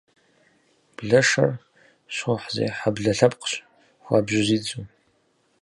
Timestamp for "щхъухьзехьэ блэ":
2.15-3.11